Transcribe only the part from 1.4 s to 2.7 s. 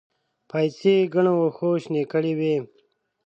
وښو شنې کړې وې.